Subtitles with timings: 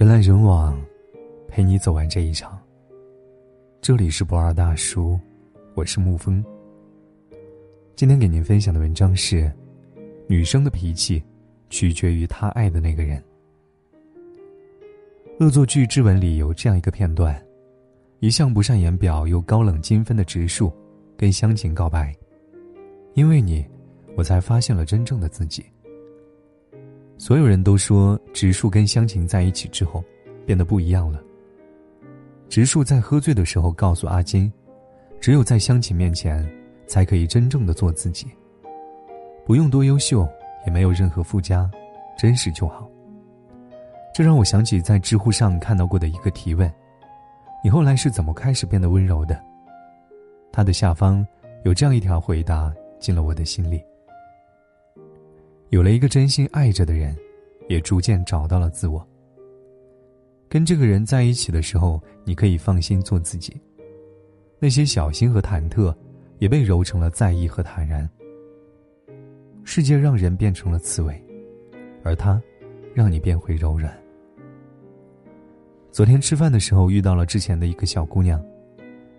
[0.00, 0.82] 人来人往，
[1.46, 2.58] 陪你走完这一场。
[3.82, 5.20] 这里是不二大叔，
[5.74, 6.42] 我是沐风。
[7.96, 9.52] 今天给您分享的文章是：
[10.26, 11.22] 女生的脾气
[11.68, 13.22] 取决于她爱的那个人。
[15.38, 17.38] 恶作剧之吻里有这样一个片段：
[18.20, 20.72] 一向不善言表又高冷精分的植树，
[21.14, 22.16] 跟香晴告白
[23.12, 23.62] ：“因为你，
[24.16, 25.62] 我才发现了真正的自己。”
[27.20, 30.02] 所有人都说植树跟香晴在一起之后，
[30.46, 31.22] 变得不一样了。
[32.48, 34.50] 植树在喝醉的时候告诉阿金，
[35.20, 36.50] 只有在香晴面前，
[36.86, 38.26] 才可以真正的做自己。
[39.44, 40.26] 不用多优秀，
[40.64, 41.70] 也没有任何附加，
[42.18, 42.88] 真实就好。
[44.14, 46.72] 这让我想起在知乎上看到过的一个提问：
[47.62, 49.38] 你后来是怎么开始变得温柔的？
[50.50, 51.24] 他的下方
[51.64, 53.84] 有这样一条回答，进了我的心里。
[55.70, 57.16] 有了一个真心爱着的人，
[57.68, 59.06] 也逐渐找到了自我。
[60.48, 63.56] 跟这个人在一起的时候，你可以放心做自己。
[64.58, 65.94] 那些小心和忐忑，
[66.38, 68.08] 也被揉成了在意和坦然。
[69.62, 71.24] 世界让人变成了刺猬，
[72.02, 72.42] 而他，
[72.92, 73.96] 让你变回柔软。
[75.92, 78.44] 昨天吃饭的时候遇到了之前的一个小姑娘，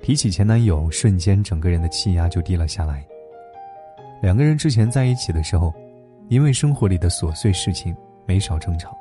[0.00, 3.06] 提起前男友，瞬间整个人的气压就低了下来。
[4.22, 5.70] 两个人之前在一起的时候。
[6.28, 8.96] 因为生活里的琐碎事情没少争吵。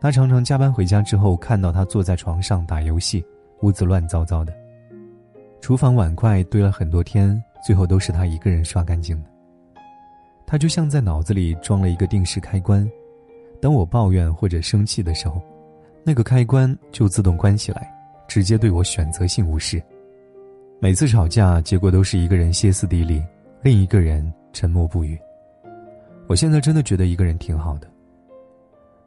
[0.00, 3.24] 他常常加班回家之后，看到他坐在床上打游戏，
[3.62, 4.52] 屋子乱糟糟的，
[5.60, 9.28] 厨房碗筷堆了很多天，最后都是他一个人刷干净的。
[10.46, 12.88] 他就像在脑子里装了一个定时开关，
[13.60, 15.42] 当我抱怨或者生气的时候，
[16.04, 17.92] 那个开关就自动关起来，
[18.26, 19.82] 直接对我选择性无视。
[20.80, 23.22] 每次吵架，结果都是一个人歇斯底里，
[23.62, 25.18] 另一个人沉默不语。
[26.28, 27.90] 我现在真的觉得一个人挺好的。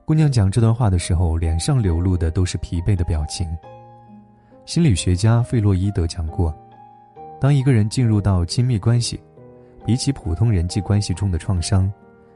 [0.05, 3.47] 姑娘讲这段话的时候，脸上流露的都是疲惫的表情。
[4.65, 6.51] 心理学家费洛伊德讲过，
[7.39, 9.21] 当一个人进入到亲密关系，
[9.85, 11.91] 比起普通人际关系中的创伤，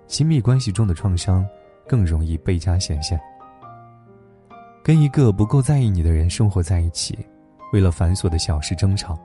[0.05, 1.43] 亲密关系中的创伤
[1.87, 3.19] 更容易倍加显现。
[4.83, 7.17] 跟一个不够在意你的人生活在一起，
[7.73, 9.17] 为了繁琐的小事争吵，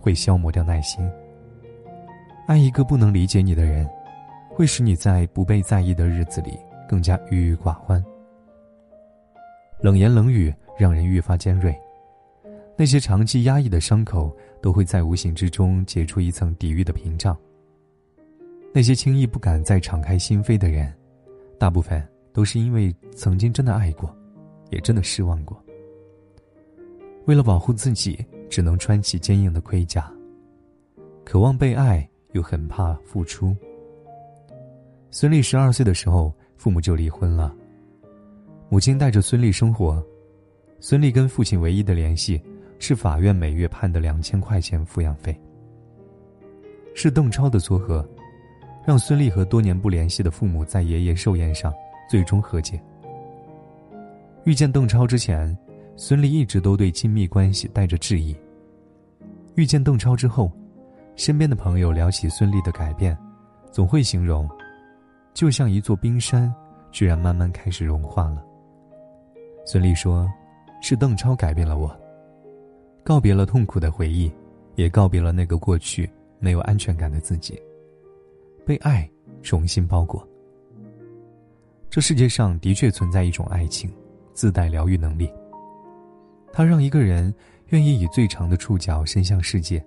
[0.00, 1.08] 会消磨掉耐心。
[2.48, 3.88] 爱一个不能理解你的人。
[4.54, 6.56] 会使你在不被在意的日子里
[6.88, 8.02] 更加郁郁寡欢。
[9.80, 11.76] 冷言冷语让人愈发尖锐，
[12.78, 17.36] 那些长期压抑的伤口都会在无形之中结出一层抵御的屏障。
[18.72, 20.92] 那些轻易不敢再敞开心扉的人，
[21.58, 22.00] 大部分
[22.32, 24.16] 都是因为曾经真的爱过，
[24.70, 25.60] 也真的失望过。
[27.26, 30.12] 为了保护自己，只能穿起坚硬的盔甲，
[31.24, 33.56] 渴望被爱，又很怕付出。
[35.16, 37.54] 孙俪十二岁的时候，父母就离婚了。
[38.68, 40.04] 母亲带着孙俪生活，
[40.80, 42.42] 孙俪跟父亲唯一的联系
[42.80, 45.40] 是法院每月判的两千块钱抚养费。
[46.96, 48.04] 是邓超的撮合，
[48.84, 51.72] 让孙俪和多年不联系的父母在爷爷寿宴上
[52.10, 52.82] 最终和解。
[54.42, 55.56] 遇见邓超之前，
[55.94, 58.36] 孙俪一直都对亲密关系带着质疑。
[59.54, 60.50] 遇见邓超之后，
[61.14, 63.16] 身边的朋友聊起孙俪的改变，
[63.70, 64.50] 总会形容。
[65.34, 66.52] 就像一座冰山，
[66.92, 68.42] 居然慢慢开始融化了。
[69.66, 70.30] 孙俪说
[70.80, 71.94] ：“是邓超改变了我，
[73.02, 74.32] 告别了痛苦的回忆，
[74.76, 76.08] 也告别了那个过去
[76.38, 77.60] 没有安全感的自己，
[78.64, 79.10] 被爱
[79.42, 80.26] 重新包裹。
[81.90, 83.92] 这世界上的确存在一种爱情，
[84.34, 85.28] 自带疗愈能力。
[86.52, 87.34] 它让一个人
[87.70, 89.84] 愿意以最长的触角伸向世界，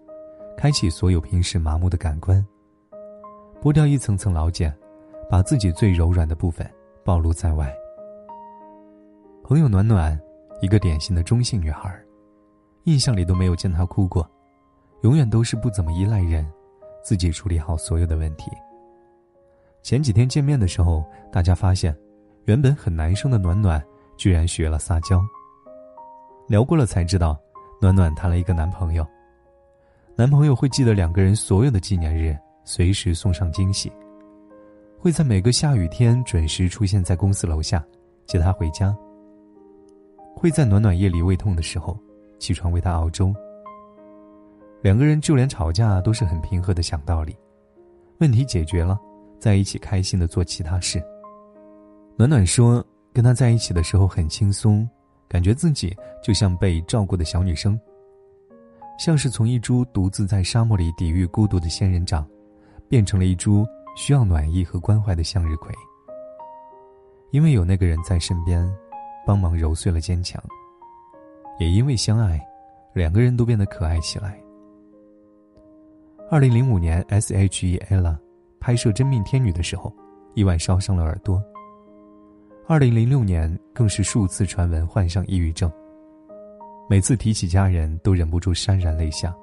[0.57, 2.45] 开启所有平时麻木的感官，
[3.61, 4.73] 剥掉一层层老茧。”
[5.29, 6.69] 把自己最柔软的部分
[7.03, 7.73] 暴露在外。
[9.43, 10.19] 朋友暖暖，
[10.61, 11.93] 一个典型的中性女孩，
[12.83, 14.29] 印象里都没有见她哭过，
[15.01, 16.45] 永远都是不怎么依赖人，
[17.03, 18.51] 自己处理好所有的问题。
[19.83, 21.95] 前几天见面的时候，大家发现，
[22.45, 23.81] 原本很男生的暖暖，
[24.17, 25.21] 居然学了撒娇。
[26.47, 27.37] 聊过了才知道，
[27.81, 29.05] 暖暖谈了一个男朋友，
[30.15, 33.91] 男朋友会记得两个人所有的纪念日，随时送上惊喜。
[34.99, 37.85] 会在每个下雨天准时出现在公司楼下，
[38.25, 38.95] 接她回家。
[40.35, 41.97] 会在暖暖夜里胃痛的时候，
[42.39, 43.33] 起床为她熬粥。
[44.81, 47.35] 两个人就连吵架都是很平和的讲道理，
[48.19, 48.99] 问题解决了，
[49.39, 51.01] 在一起开心的做其他事。
[52.17, 52.83] 暖暖说，
[53.13, 54.87] 跟他在一起的时候很轻松，
[55.27, 57.79] 感觉自己就像被照顾的小女生，
[58.99, 62.27] 像是从一株独自在沙漠里抵御孤独的仙人掌，
[62.89, 63.63] 变成了一株。
[63.97, 65.73] 需要暖意和关怀的向日葵，
[67.31, 68.63] 因为有那个人在身边，
[69.25, 70.39] 帮忙揉碎了坚强。
[71.59, 72.39] 也因为相爱，
[72.93, 74.39] 两个人都变得可爱起来。
[76.29, 78.15] 二零零五年，S.H.E Ella
[78.59, 79.91] 拍摄《真命天女》的时候，
[80.35, 81.43] 意外烧伤了耳朵。
[82.67, 85.71] 二零零六年，更是数次传闻患上抑郁症。
[86.87, 89.35] 每次提起家人，都忍不住潸然泪下。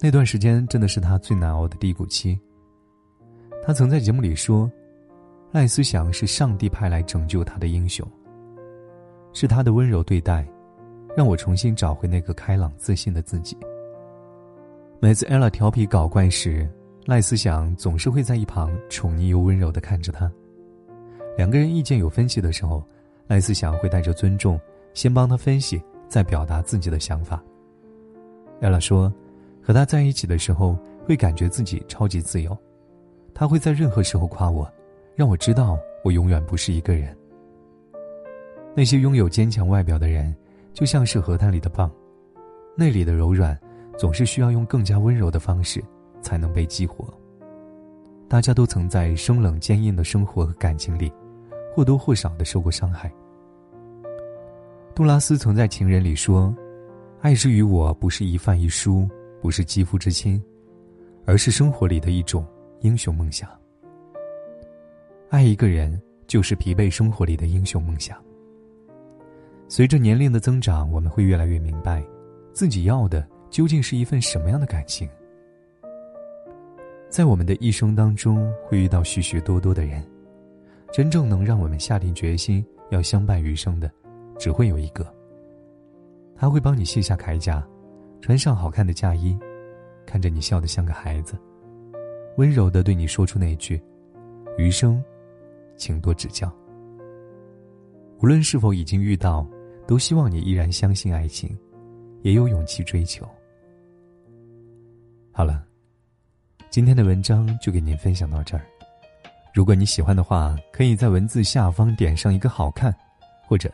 [0.00, 2.36] 那段时间真的是他最难熬的低谷期。
[3.62, 4.70] 他曾在节目里说
[5.52, 8.06] ：“赖思祥是上帝派来拯救他的英雄。
[9.32, 10.46] 是他的温柔对待，
[11.16, 13.56] 让我重新找回那个开朗自信的自己。”
[14.98, 16.68] 每次 ella 调皮搞怪时，
[17.06, 20.30] 赖思祥总是会在一旁宠溺又温柔的看着他。
[21.36, 22.82] 两个人意见有分歧的时候，
[23.26, 24.60] 赖思祥会带着尊重，
[24.94, 27.42] 先帮他分析，再表达自己的想法。
[28.60, 29.12] ella 说，
[29.62, 32.56] 和他在一起的时候，会感觉自己超级自由。
[33.40, 34.70] 他会在任何时候夸我，
[35.16, 37.16] 让我知道我永远不是一个人。
[38.76, 40.36] 那些拥有坚强外表的人，
[40.74, 41.90] 就像是河滩里的蚌，
[42.76, 43.58] 内里的柔软。
[43.96, 45.82] 总是需要用更加温柔的方式，
[46.20, 47.06] 才能被激活。
[48.28, 51.10] 大家都曾在生冷坚硬的生活和感情里，
[51.74, 53.10] 或多或少的受过伤害。
[54.94, 56.54] 杜拉斯曾在《情人》里说
[57.20, 59.08] ：“爱之于我，不是一饭一书，
[59.40, 60.42] 不是肌肤之亲，
[61.24, 62.46] 而是生活里的一种
[62.80, 63.48] 英雄梦想。
[65.28, 68.16] 爱一个人，就是疲惫生活里的英雄梦想。”
[69.68, 72.04] 随着年龄的增长，我们会越来越明白，
[72.52, 73.26] 自己要的。
[73.50, 75.08] 究竟是一份什么样的感情？
[77.08, 80.00] 在我们的一生当中，会遇到许许多多的人，
[80.92, 83.90] 真正能让我们下定决心要相伴余生的，
[84.38, 85.04] 只会有一个。
[86.36, 87.66] 他会帮你卸下铠甲，
[88.20, 89.36] 穿上好看的嫁衣，
[90.06, 91.36] 看着你笑得像个孩子，
[92.36, 93.80] 温柔的对你说出那句
[94.56, 95.02] ：“余生，
[95.76, 96.50] 请多指教。”
[98.22, 99.46] 无论是否已经遇到，
[99.86, 101.58] 都希望你依然相信爱情，
[102.22, 103.28] 也有勇气追求。
[105.32, 105.64] 好了，
[106.68, 108.64] 今天的文章就给您分享到这儿。
[109.54, 112.94] 如果你喜欢的话，可以在文字下方点上一个好看，
[113.46, 113.72] 或者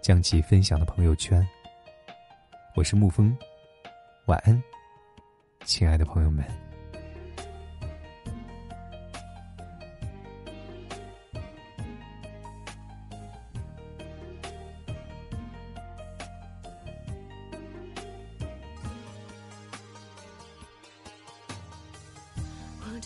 [0.00, 1.46] 将其分享到朋友圈。
[2.76, 3.36] 我是沐风，
[4.26, 4.62] 晚安，
[5.64, 6.67] 亲爱的朋友们。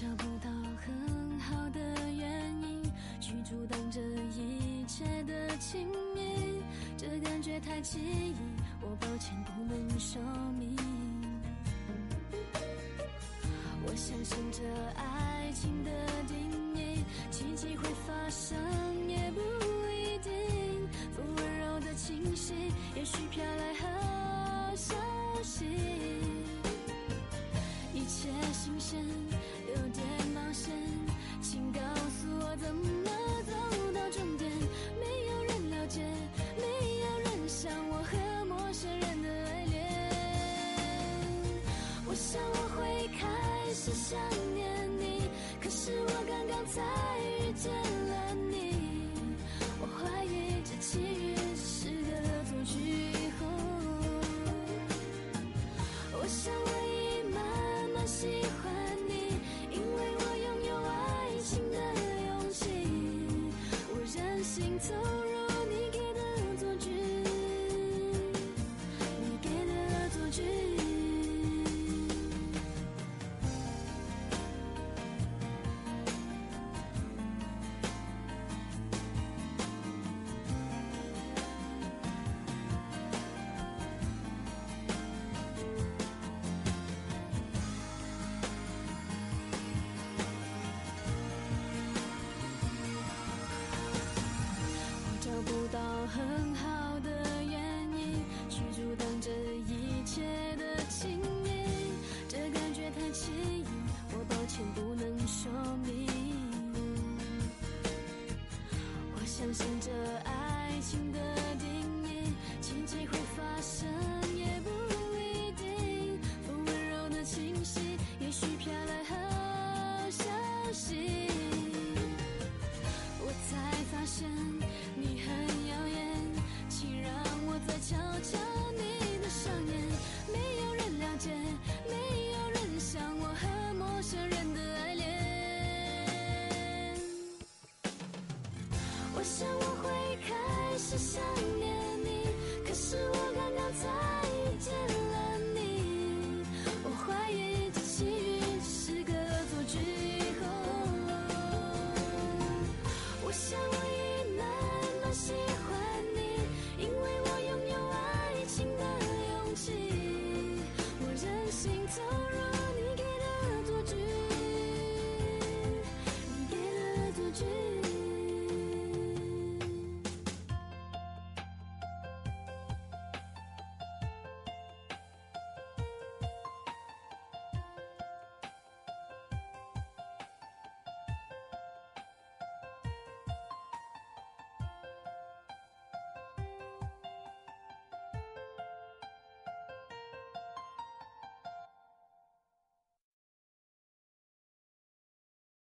[0.02, 0.50] 找不到
[0.80, 1.78] 很好的
[2.10, 2.82] 原因
[3.20, 6.60] 去阻挡这一切的亲密，
[6.96, 8.34] 这感觉太奇异，
[8.80, 10.20] 我抱歉不能说
[10.58, 10.76] 明。
[13.86, 14.60] 我相信这
[15.00, 15.90] 爱情的
[16.26, 16.36] 定
[16.74, 18.58] 义，奇迹会发生
[19.08, 19.40] 也不
[19.88, 20.32] 一定。
[21.14, 22.54] 风温柔的清晰，
[22.96, 24.96] 也许飘来好消
[25.44, 25.64] 息，
[27.94, 28.98] 一切新鲜。